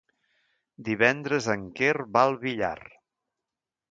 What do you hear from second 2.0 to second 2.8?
va al Villar.